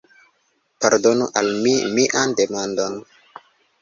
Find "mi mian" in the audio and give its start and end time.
1.67-2.35